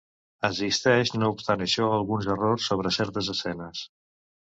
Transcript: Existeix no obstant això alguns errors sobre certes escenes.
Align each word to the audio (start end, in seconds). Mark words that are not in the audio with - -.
Existeix 0.47 1.11
no 1.23 1.27
obstant 1.33 1.63
això 1.65 1.89
alguns 1.97 2.29
errors 2.37 2.65
sobre 2.71 2.93
certes 2.97 3.31
escenes. 3.35 3.83